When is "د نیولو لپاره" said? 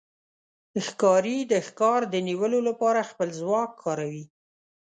2.13-3.07